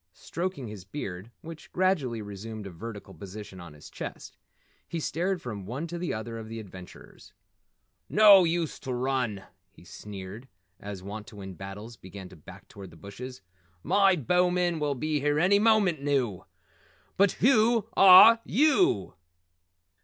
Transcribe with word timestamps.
Stroking 0.13 0.67
his 0.67 0.83
beard 0.83 1.29
which 1.41 1.71
gradually 1.71 2.23
resumed 2.23 2.65
a 2.65 2.71
vertical 2.71 3.13
position 3.13 3.59
on 3.61 3.73
his 3.75 3.87
chest, 3.87 4.35
he 4.87 4.99
stared 4.99 5.43
from 5.43 5.67
one 5.67 5.85
to 5.85 5.99
the 5.99 6.11
other 6.11 6.39
of 6.39 6.49
the 6.49 6.59
adventurers. 6.59 7.33
"No 8.09 8.43
use 8.43 8.79
to 8.79 8.95
run," 8.95 9.43
he 9.69 9.83
sneered 9.85 10.47
as 10.79 11.03
Wantowin 11.03 11.53
Battles 11.53 11.97
began 11.97 12.29
to 12.29 12.35
back 12.35 12.67
toward 12.67 12.89
the 12.89 12.97
bushes. 12.97 13.43
"My 13.83 14.15
bowmen 14.15 14.79
will 14.79 14.95
be 14.95 15.19
here 15.19 15.37
any 15.39 15.59
moment 15.59 16.01
now! 16.01 16.47
But 17.15 17.33
WHEW 17.33 17.87
are 17.95 18.39
YEW?" 18.43 19.13